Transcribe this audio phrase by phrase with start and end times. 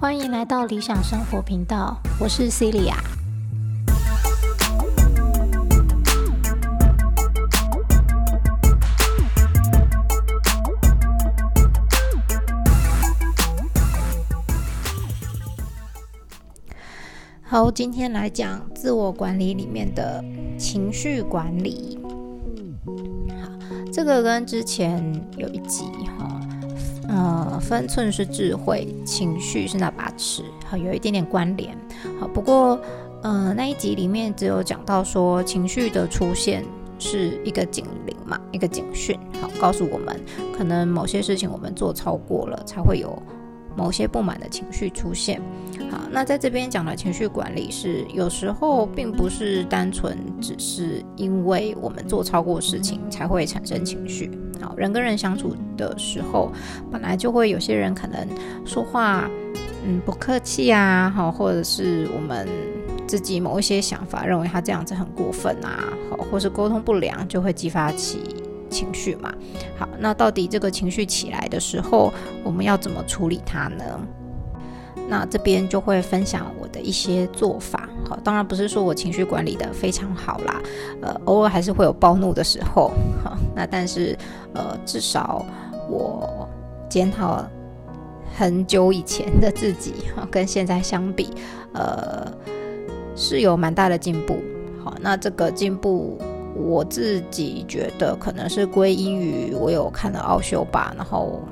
[0.00, 2.94] 欢迎来到理想生活频道，我是 Celia。
[17.42, 20.22] 好，今天来讲自我管理里面的
[20.58, 21.98] 情绪管理。
[23.94, 25.00] 这个跟之前
[25.36, 25.84] 有一集
[26.18, 26.40] 哈。
[27.08, 31.78] 呃，分寸是智慧，情绪是那把尺，好，有一点点关联。
[32.18, 32.76] 好，不过，
[33.22, 36.64] 呃，那一集里面只有讲到说，情绪的出现
[36.98, 40.20] 是一个警铃嘛，一个警讯，好，告诉我们
[40.58, 43.16] 可能某些事情我们做超过了，才会有
[43.76, 45.40] 某些不满的情绪出现。
[45.90, 54.30] 好，那在这边讲的情绪管理是，有时候并不是单纯只是因为我们做超过事情才会产生情绪。
[54.60, 56.50] 好，人跟人相处的时候，
[56.90, 58.26] 本来就会有些人可能
[58.64, 59.28] 说话，
[59.84, 62.48] 嗯，不客气啊，好，或者是我们
[63.06, 68.20] 自己某一些想法，认为他这样子很过分啊，好，或是沟通不良，就会激发起
[68.74, 69.32] 情绪嘛。
[69.78, 73.84] 好，那到底这个情绪起来的时候，我们要怎么处理它呢？
[75.06, 77.88] 那这边就会分享我的一些做法。
[78.08, 80.62] 好，当然不是说我情绪管理的非常好啦，
[81.02, 82.90] 呃，偶尔还是会有暴怒的时候。
[83.22, 84.16] 好，那但是
[84.54, 85.44] 呃，至少
[85.90, 86.48] 我
[86.88, 87.44] 检讨
[88.34, 89.92] 很久以前的自己，
[90.30, 91.28] 跟现在相比，
[91.74, 92.26] 呃，
[93.14, 94.38] 是有蛮大的进步。
[94.82, 96.18] 好，那这个进步
[96.54, 101.42] 我自己觉得可能是归因于我有看了奥修吧，然后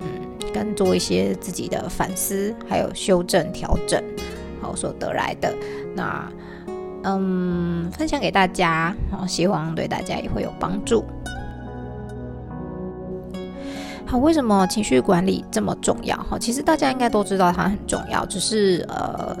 [0.00, 0.06] 嗯。
[0.52, 4.02] 跟做一些自己的反思，还有修正调整，
[4.60, 5.54] 好所得来的。
[5.94, 6.28] 那
[7.04, 11.04] 嗯，分享给大家，好，希望对大家也会有帮助。
[14.04, 16.16] 好，为什么情绪管理这么重要？
[16.16, 19.36] 哈，其实大家应该都知道它很重要，只是呃，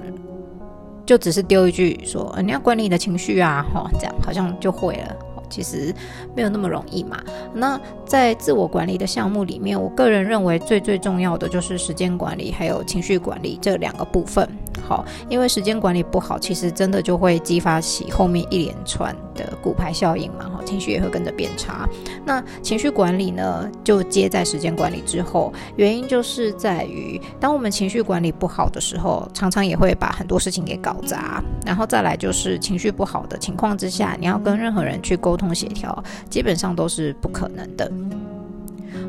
[1.10, 5.16] 就只是丢一句说你要管理你的情绪啊，哦，这样好像就会了。
[5.48, 5.92] 其实
[6.36, 7.20] 没有那么容易嘛。
[7.52, 14.48] 那在自我管理的项目里面，我个人认为最最重要的就是时间管理还有情绪管理这两个部分。
[14.86, 20.44] 好，因为时间管理不好，其实真的就会激发起后面一连串的骨牌效应嘛。
[20.44, 21.88] 哈，情绪也会跟着变差。
[22.24, 25.52] 那情绪管理呢，就接在时间管理之后。
[25.76, 31.42] 原因就是在于，当我们情绪管理不好的时候，常常也会把很多事情给搞砸。
[31.64, 37.90] 然后再来就是情绪不好的情况之下，你要跟任何人去沟通协调，基本上都是不可能的。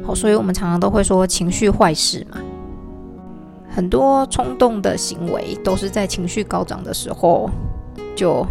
[0.03, 2.38] 好，所以我们常常都会说情绪坏事嘛。
[3.73, 7.49] 很多冲动的行为都是在情绪高涨的时候
[8.15, 8.45] 就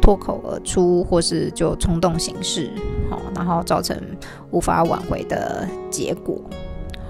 [0.00, 2.70] 脱口而出，或是就冲动行事，
[3.10, 3.98] 好，然后造成
[4.50, 6.40] 无法挽回的结果。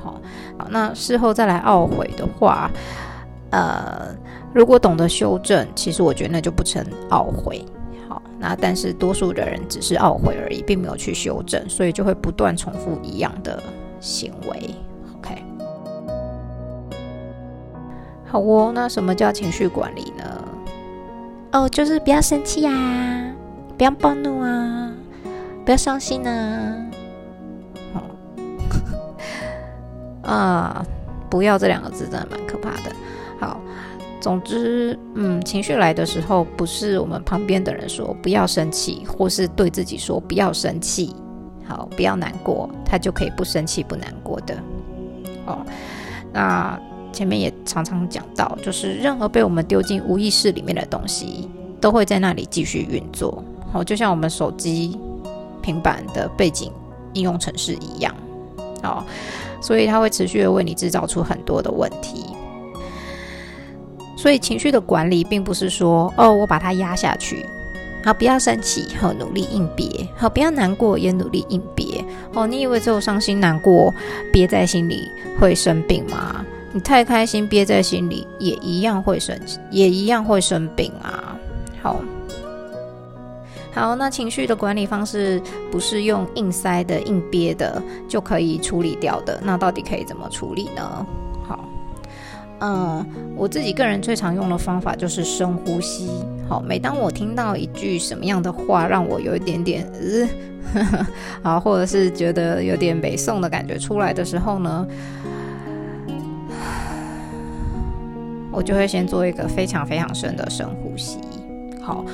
[0.03, 0.21] 好，
[0.57, 2.71] 好，那事后再来懊悔的话，
[3.51, 4.15] 呃，
[4.55, 7.65] 如果懂得修正，其实我觉得那就不成懊悔。
[8.09, 13.61] 好，那但是多数的人只是懊悔而已，并没有去修正，所以就会不断重复一样的
[14.01, 14.75] 行为。
[18.35, 20.45] 好哦，那什么叫情绪管理呢？
[21.53, 23.33] 哦，就是不要生气呀，
[23.79, 24.93] 不要暴怒啊，
[25.65, 26.77] 不要伤心啊。
[27.93, 28.03] 好，
[30.29, 30.85] 啊，
[31.31, 32.93] 不要这两个字真的蛮可怕的。
[33.39, 33.61] 好，
[34.21, 41.15] 总之，嗯，情绪来的时候，不是我们旁边的人说不要生气，或是对自己说不要生气，
[41.69, 44.57] 好，不要难过，他就可以不生气不难过的。
[45.47, 45.65] 哦，
[46.33, 46.77] 那。
[47.15, 51.49] 前面也常常讲到，就是任何被我们丢进无意识里面的东西，
[51.81, 53.43] 都会在那里继续运作。
[53.73, 54.99] 好，就像我们手机、
[55.63, 56.73] 平板的背景
[57.13, 58.15] 应用程式一样。
[58.83, 59.05] 好，
[59.61, 62.27] 所以它会持续的为你制造出很多的问题。
[64.17, 67.45] 所以情绪的管理，并不是说哦，我把它压下去，
[68.05, 69.87] 好，不要生气，好，努力应别，
[70.17, 72.05] 好，不要难过，也努力应别。
[72.33, 73.93] 哦，你以为只有伤心难过
[74.33, 75.09] 憋在心里
[75.39, 76.45] 会生病吗？
[76.75, 79.39] 你太开心憋在心里，也一样会生，
[79.71, 81.39] 也一样会生病啊。
[81.81, 82.01] 好，
[83.73, 85.41] 好，那情绪的管理方式
[85.71, 89.39] 不是用硬塞的、硬憋的就可以处理掉的。
[89.41, 91.07] 那到底可以怎么处理呢？
[91.47, 91.65] 好，
[92.59, 93.07] 嗯，
[93.37, 96.11] 我自己个人最常用的方法就是深呼吸。
[96.49, 99.89] 好，每当我听到一句什么样的话让我有一点点
[100.75, 101.07] 呃，
[101.41, 104.85] 好，或者是觉得有点北宋的感觉出来的时候呢？
[108.55, 111.19] 我就会先做一个非常非常深的深呼吸，
[111.83, 112.05] 好，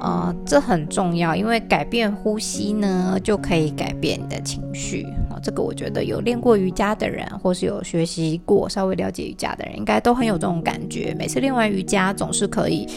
[0.00, 5.06] 呃，这很重要，因为改变呼吸呢，就可以改变你的情绪。
[5.30, 11.14] 哦，这个我觉得有练过瑜伽的人，或是有学习过、稍微了解瑜伽的人，应该都很有这种感觉。
[11.18, 12.88] 每次练完瑜伽，总是可以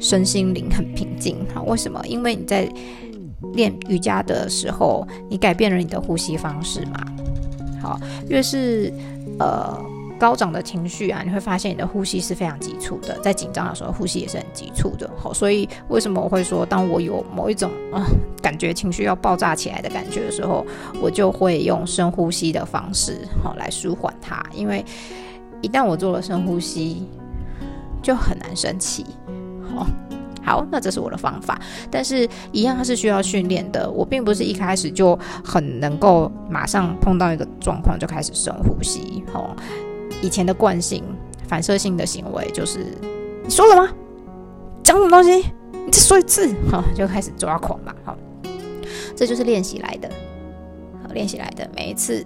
[0.00, 1.36] 身心灵很平静。
[1.54, 2.02] 好，为什么？
[2.06, 2.66] 因为你在
[3.54, 7.04] 练瑜伽的时候，你改变了你的呼吸方式嘛。
[7.82, 8.92] 好，越是
[9.38, 9.89] 呃。
[10.20, 15.10] 高涨的情绪啊，你会发现你的呼吸是非常急促的，在紧张的时候呼吸也是很急促的。
[15.16, 18.04] 好，所以为什么我会说，当我有某一种啊
[18.42, 20.66] 感觉情绪要爆炸起来的感觉的时候，
[21.00, 24.44] 我就会用深呼吸的方式好来舒缓它。
[24.52, 24.84] 因为
[25.62, 27.08] 一旦我做了深呼吸，
[28.02, 29.06] 就很难生气。
[29.74, 29.86] 好，
[30.44, 31.58] 好，那这是我的方法，
[31.90, 33.90] 但是一样它是需要训练的。
[33.90, 39.24] 我并不是一开始就很能够马上碰到一个状况就开始深呼吸。
[39.32, 39.56] 好。
[40.22, 41.04] 以前的惯性、
[41.48, 42.86] 反射性的行为就是，
[43.44, 43.88] 你说了吗？
[44.82, 45.46] 讲什么东西？
[45.72, 48.16] 你再说一次，哈，就开始抓狂嘛，好，
[49.16, 50.10] 这就是练习来的，
[51.02, 51.68] 好，练习来的。
[51.74, 52.24] 每一次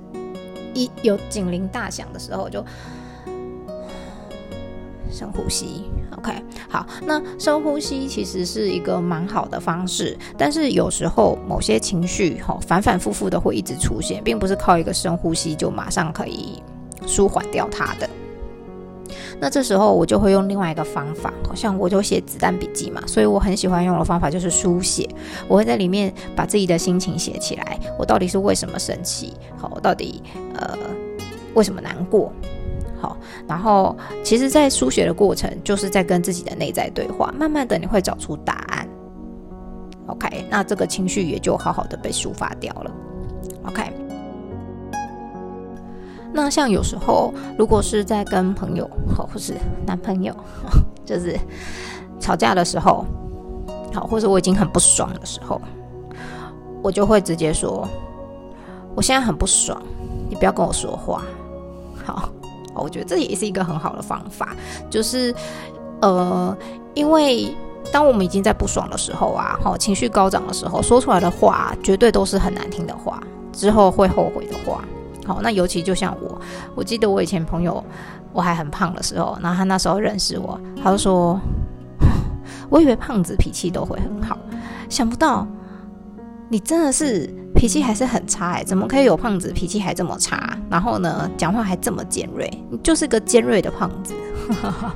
[0.72, 2.64] 一有警铃大响的时候，就
[5.10, 5.84] 深呼吸
[6.18, 6.32] ，OK，
[6.68, 6.86] 好。
[7.06, 16.62] 那深呼吸其实是一个蛮好的方式，但是有时候某些情绪，哈，反反复复的会一直出现，并不是靠一个深呼吸就马上可以。
[17.06, 18.08] 舒缓掉它的，
[19.40, 25.08] 那这时候我就会用另外一个方法，好像我就写子弹笔记嘛，所以我很喜欢用的方法就是书写。
[25.48, 29.34] 我会在里面把自己的心情写起来，我到底是为什么生气？
[29.56, 30.22] 好，我到底
[30.54, 30.76] 呃
[31.54, 32.32] 为什么难过？
[33.00, 33.16] 好，
[33.46, 37.32] 然后其实，在书写的过程，就是在跟自己的内在对话。
[37.38, 38.88] 慢慢的，你会找出答案。
[40.06, 42.90] OK，那这个情绪也就好好的被抒发掉了。
[43.66, 44.03] OK。
[46.36, 49.54] 那像有时候，如果是在跟朋友，或是
[49.86, 50.34] 男朋友，
[51.06, 51.38] 就是
[52.18, 53.06] 吵架的时候，
[53.92, 55.60] 好，或者我已经很不爽的时候，
[56.82, 57.88] 我就会直接说
[58.96, 59.80] ：“我现在很不爽，
[60.28, 61.22] 你不要跟我说话。”
[62.04, 62.28] 好，
[62.74, 64.56] 我觉得这也是一个很好的方法，
[64.90, 65.32] 就是
[66.00, 66.54] 呃，
[66.94, 67.54] 因为
[67.92, 73.22] 当我们已经在不爽的时候啊，好，情绪高涨的时候，说出来的话绝对都是很难听的话，
[73.52, 74.84] 之后会后悔的话。
[75.24, 76.40] 好，那尤其就像我，
[76.74, 77.82] 我记得我以前朋友
[78.32, 81.40] 我还很胖的时候，然后他那时候认识我，他就说
[82.68, 84.38] ：“我以为胖子脾气都会很好，
[84.88, 85.46] 想不到
[86.48, 90.56] 你真的是脾气还是很差哎，怎么可以有胖子脾气还这么差？
[90.70, 94.14] 然后呢，讲话还这么尖锐，你就是个尖锐的胖子。”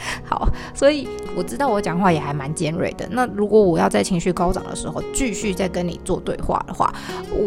[0.24, 3.08] 好，所以我知道我讲话也还蛮尖锐的。
[3.10, 6.92] 那如果我要在情绪高涨的时候继续再跟你做对话的话，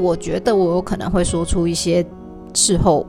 [0.02, 2.06] 我觉得我有可能会说出一些
[2.54, 3.06] 事后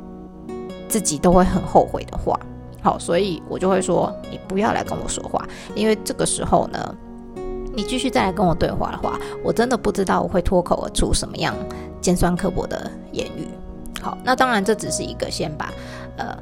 [0.88, 2.38] 自己都会很后悔的话。
[2.82, 6.94] 好，所以我就会说你不要来跟我说话，因为这个时候呢，
[7.74, 11.54] 你继续再来跟我对话的话，我真的不知道我会脱口而出什么样
[12.00, 13.46] 尖酸刻薄的言语。
[14.00, 15.72] 好，那当然这只是一个先把
[16.16, 16.36] 呃。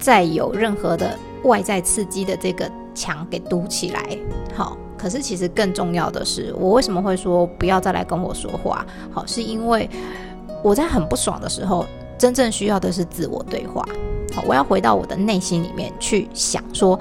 [0.00, 4.18] 再有任何的外在刺激的这个墙给堵起来，
[4.54, 4.76] 好。
[4.98, 8.84] 可是其实更重要的是，我为什么会说不要再来跟我说话？
[9.10, 9.88] 好，是因为
[10.62, 11.86] 我在很不爽的时候，
[12.18, 13.82] 真正需要的是自我对话。
[14.34, 17.00] 好，我要回到我的内心里面去想，说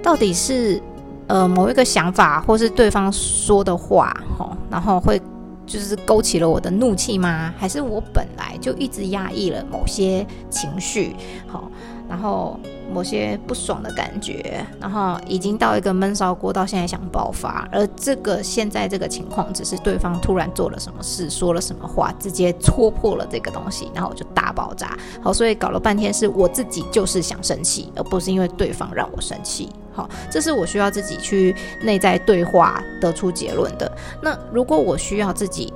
[0.00, 0.80] 到底是
[1.26, 5.20] 呃某一个想法，或是对方说的话，好，然后会
[5.66, 7.52] 就是勾起了我的怒气吗？
[7.58, 11.16] 还是我本来就一直压抑了某些情绪？
[11.48, 11.68] 好。
[12.10, 12.58] 然后
[12.92, 17.68] 某些不爽的感觉，然后已经到一个闷烧锅，到现在想爆发。
[17.70, 24.98] 而这个现在这个情况，只是对方突然做了什么事，说了什么话，直接戳破了这个东西，然后就大爆炸。
[25.22, 29.68] 好，所以搞了半天是我自己就是想生气，而不是因为对方让我生气。
[29.92, 33.90] 好，这是我需要自己去内在对话得出结论的。
[34.20, 35.72] 那如果我需要自己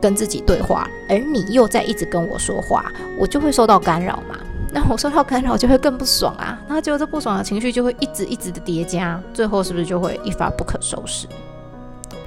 [0.00, 4.36] 跟自己对话，而你又在一直跟我说话，我就会受到干扰嘛。
[4.70, 11.26] 那我受到干扰就会更不爽啊，那结果这不爽的情绪就会一直一直的叠加，最后是不是就会一发不可收拾？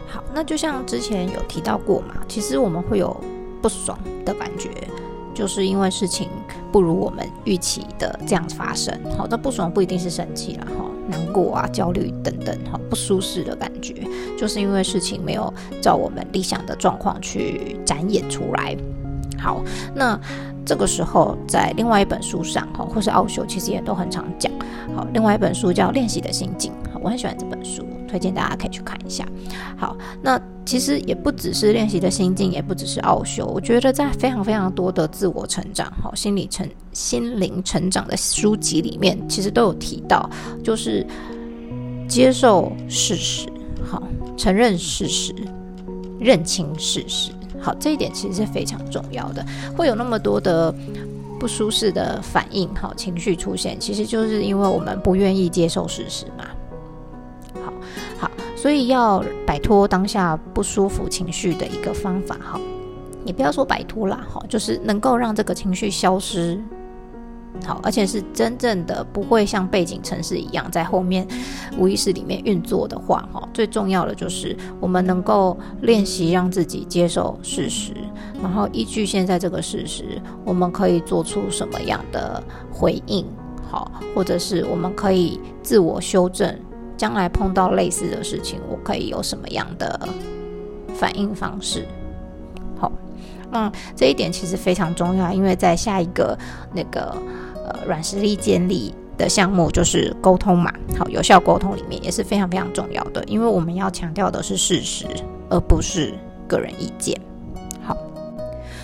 [0.07, 3.15] 好，那就像之前有提到过嘛，其实我们会有
[3.61, 4.69] 不爽的感觉，
[5.35, 6.29] 就是因为事情
[6.71, 8.93] 不如我们预期的这样发生。
[9.17, 13.93] 好，那不爽不一定是生气了哈，难过啊、焦虑等等哈，不舒适的感觉，
[14.37, 18.75] 就是因为事情没有照我们理想的状况去展演出来。
[19.39, 19.61] 好，
[19.93, 20.19] 那。
[20.65, 24.51] 这个时候，在另外一本书上，哈，或是奥修，其实也都很常讲。
[24.95, 29.25] 好，另外一本书叫《练习的心境》，我很喜欢这本书，推荐大家可以去看一下。
[29.77, 40.29] 好，那其实也不只是练习的心境，也不只是奥修，我觉得在非常非常多的自我成长、好心理成、心灵成长的书籍里面，其实都有提到，
[40.63, 41.05] 就是
[42.07, 43.47] 接受事实，
[43.83, 44.03] 好，
[44.37, 45.33] 承认事实，
[46.19, 47.31] 认清事实。
[47.61, 49.45] 好，这一点其实是非常重要的。
[49.77, 50.73] 会有那么多的
[51.39, 56.45] 不舒适的反应，好情绪出现，其实就是因为我们不愿意接受事实嘛。
[57.63, 57.73] 好，
[58.19, 62.59] 好，所以要摆脱当下不舒服情绪的一个方法，哈，
[63.25, 66.59] 也不要说摆脱啦，哈，就是能够让这个情绪消失。
[67.65, 71.27] 好，而且是真正的不会像背景城市一样在后面
[71.77, 77.93] 无意识里面运作的话，哈，最重要的就是我们能够练习让自己接受事实，
[78.41, 82.41] 然后依据现在这个事实，我们可以做出什么样的
[82.71, 83.23] 回应，
[83.69, 86.57] 好，或者是我们可以自我修正，
[86.97, 90.09] 将来碰到类似的事情，我可以有什么样的
[90.95, 91.85] 反应方式，
[92.79, 92.91] 好，
[93.51, 96.35] 那这一点其实非常重要，因为在下一个
[96.73, 97.15] 那个。
[97.85, 105.05] 软实力建立的项目就是沟通嘛，好，有效沟通里面也是非常非常重要的，因为我们要强调的是事实，
[105.49, 106.13] 而不是
[106.47, 107.19] 个人意见。
[107.83, 107.95] 好，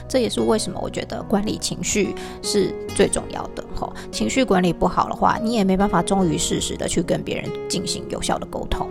[0.07, 3.63] 这也是为什么我觉得管理情绪是最重要的。
[3.75, 8.87] 哈，情绪管理不好的话，你也没办法忠于事实的去跟别人进行有效的沟通。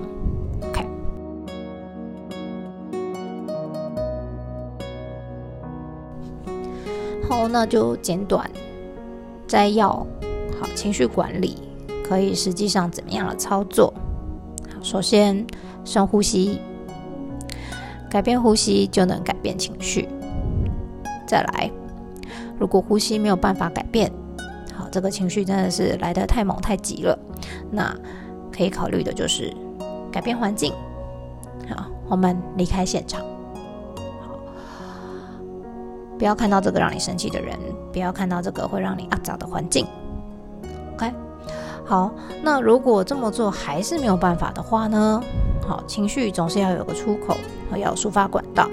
[0.63, 0.87] OK，
[7.29, 8.51] 好，那就简短。
[9.47, 9.91] 摘要，
[10.61, 11.57] 好，情绪管理
[12.07, 13.93] 可以实际上怎么样的操作？
[14.83, 15.47] 首先
[15.85, 16.61] 深呼吸，
[18.09, 20.09] 改变呼吸就能改变情绪。
[21.27, 21.71] 再来，
[22.59, 24.11] 如果呼吸没有办法改变，
[24.75, 27.19] 好，这个情绪真的是来得太猛太急了，
[27.71, 27.95] 那
[28.53, 29.53] 可以考虑的就是
[30.13, 30.73] 改变环境。
[31.69, 33.21] 好，我们离开现场。
[36.19, 37.59] 不要看到这个让你生气的人，
[37.93, 39.87] 不要看到这个会让你肮脏的环境。
[40.95, 41.13] OK，
[41.85, 42.11] 好，
[42.43, 45.23] 那如果这么做还是没有办法的话呢？
[45.67, 47.37] 好，情绪总是要有个出口，
[47.77, 48.69] 要抒发管道。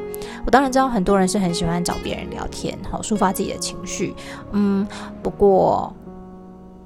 [0.45, 4.13] 我当然知道很多人是很喜欢找别人聊天，好抒发自己的情绪。
[4.51, 4.87] 嗯，
[5.21, 5.93] 不过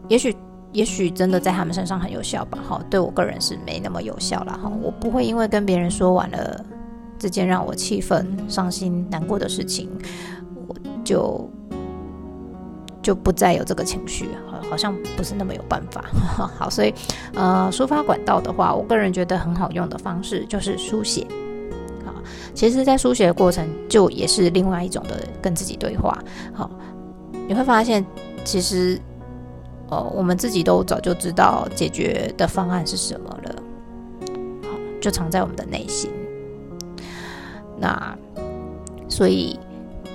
[0.07, 0.35] 也许
[0.71, 2.57] 也许真的在他们身上很有效吧。
[2.65, 4.53] 好，对我个人是没那么有效了。
[4.53, 6.65] 哈，我不会因为跟别人说完了
[7.19, 9.89] 这件让我气愤、伤心、难过的事情。
[11.07, 11.49] 就
[13.01, 16.03] 就不再有这个情绪，好，好像不是那么有办法。
[16.59, 16.93] 好，所以
[17.33, 21.25] 呃，抒发管道的话，我个人觉得很好用的方式就是书写。
[22.05, 22.13] 好，
[22.53, 26.21] 其实，在书写的过程，就也是另外一种的跟自己对话。
[26.53, 26.69] 好，
[27.47, 28.05] 你会发现，
[28.43, 28.99] 其实
[29.89, 33.55] 呃，我们自己都早就知道解决的方案是什么了。
[34.63, 36.11] 好，就藏在我们的内心。
[37.79, 38.13] 那
[39.07, 39.57] 所以。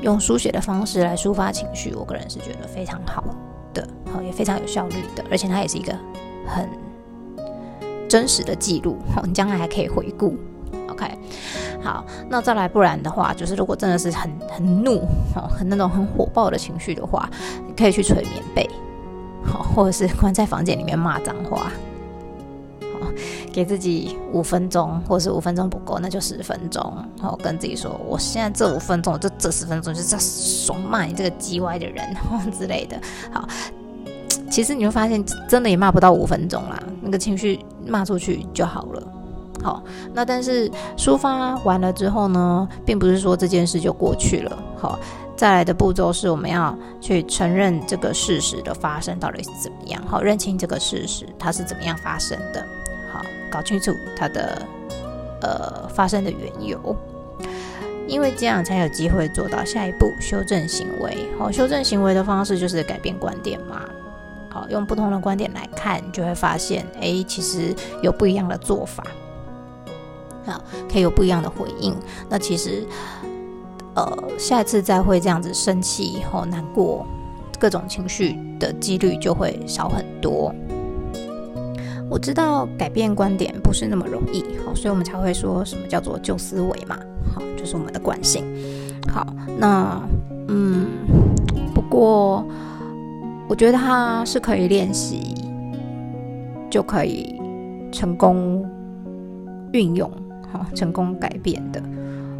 [0.03, 3.25] 用书写的方式来抒发情绪，我个人是觉得非常好
[3.73, 5.97] 的，好也非常有效率的，而且它也是一个
[6.47, 6.69] 很
[8.09, 10.37] 真实的记录，你将来还可以回顾。
[10.89, 11.07] OK，
[11.81, 14.99] 好，那再来，不然的话，就是如果真的是很很怒，
[15.35, 17.31] 哦，很那种很火爆的情绪的话，
[17.67, 18.69] 你可以去捶棉被，
[19.43, 21.73] 好，或者是关在房间里面骂脏话。
[23.53, 26.83] 给自己五分钟，或是五分钟不够，那就十分钟。
[27.21, 32.17] 好，跟自己说，我现在这五分钟，这这十分钟就是在爽骂你这个叽歪的人
[32.59, 32.99] 之类的。
[33.31, 33.47] 好，
[34.51, 39.03] 其实你会发现，真的也骂不到五分钟啦，那个情绪骂出去就好了。
[39.63, 39.83] 好，
[40.13, 44.63] 那但是抒发完了之后呢，并不是说这件事就过去了。
[44.77, 44.99] 好，
[45.37, 50.03] 再来的步骤是我们要去承认这个事实的发生到底是怎么样。
[50.05, 52.67] 好，认清这个事实，它是怎么样发生的。
[53.53, 54.63] 搞清楚它的
[55.43, 56.97] 呃发生的缘由，
[58.09, 61.29] 因为这样才有机会做到下一步修正行为。
[61.39, 63.83] 好，修正行为的方式就是改变观点嘛。
[64.49, 69.05] 好，用不同的观点来看，就会发现，哎，其实有不一样的做法。
[70.45, 71.95] 好，可以有不一样的回应。
[72.29, 72.85] 那其实，
[73.95, 77.07] 呃，下一次再会这样子生气、以后难过、
[77.59, 80.55] 各种情绪的几率就会少很多。
[82.13, 86.99] 我知道改变观点不是那么容易，好，所以我们才会说什么叫做旧思维嘛，
[87.35, 88.45] 好，就是我们的惯性。
[89.11, 89.27] 好，
[89.59, 89.99] 那
[90.49, 90.89] 嗯，
[91.75, 92.47] 不过
[93.49, 95.35] 我觉得它是可以练习，
[96.71, 97.41] 就可以
[97.91, 98.63] 成功
[99.73, 100.11] 运用，
[100.53, 101.83] 好，成功改变的。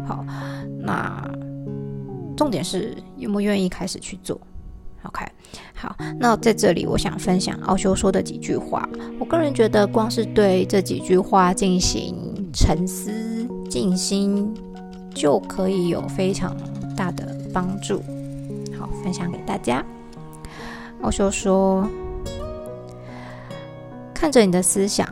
[0.05, 0.23] 好，
[0.77, 1.27] 那
[2.37, 4.39] 重点是愿不愿意开始去做。
[5.03, 5.25] OK，
[5.75, 8.87] 好，那在这里我想分享奥修说的几句话。
[9.19, 12.15] 我个人觉得，光是对这几句话进行
[12.53, 14.53] 沉思、静心，
[15.13, 16.55] 就可以有非常
[16.95, 18.01] 大的帮助。
[18.79, 19.83] 好，分享给大家。
[21.01, 21.85] 奥修说
[24.15, 25.05] ：“看着你的思想，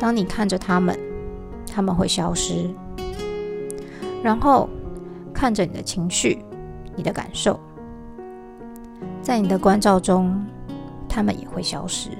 [0.00, 0.98] 当你看着他们，
[1.70, 2.70] 他们会消失。
[4.22, 4.68] 然后
[5.34, 6.38] 看着你的情绪、
[6.96, 7.60] 你的感受，
[9.22, 10.44] 在你的关照中，
[11.08, 12.10] 他们也会消失。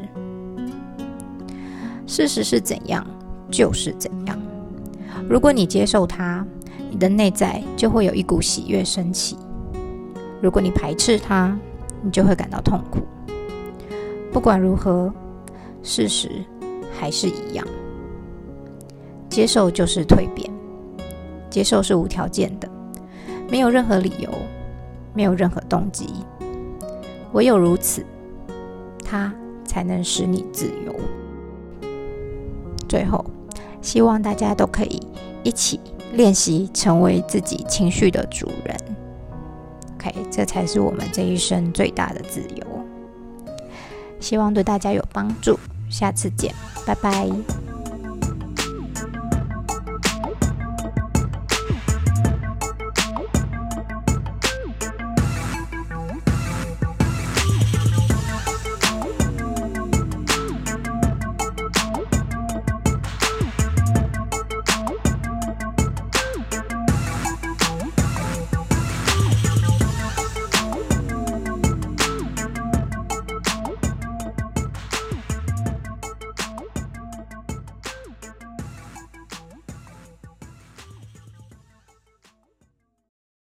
[2.07, 3.07] 事实是怎样，
[3.51, 4.39] 就是怎样。
[5.29, 6.45] 如果你接受它，
[6.91, 9.37] 你的内在就会有一股喜悦升起；
[10.41, 11.55] 如果你排斥它，
[12.03, 13.01] 你就会感到痛苦。
[14.33, 15.13] 不管如何，
[15.83, 16.31] 事实
[16.99, 17.67] 还是一样。
[19.29, 20.51] 接受就是蜕变，
[21.51, 22.69] 接受是无条件的，
[23.51, 24.31] 没有任何理由，
[25.13, 26.09] 没有任何动机，
[27.33, 28.05] 唯有如此，
[29.05, 29.33] 它
[29.65, 30.95] 才能使你自由。
[32.89, 33.25] 最后，
[33.83, 35.01] 希望大家都可以
[35.43, 35.79] 一起
[36.15, 38.77] 练习成为自己情绪的主人。
[39.95, 42.67] OK，这才是我们这一生最大的自由。
[44.21, 45.59] 希望对大家有帮助，
[45.91, 46.55] 下次见，
[46.87, 47.68] 拜拜。